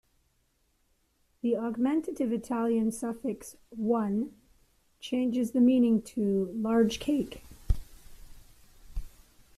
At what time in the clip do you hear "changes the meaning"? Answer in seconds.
4.99-6.01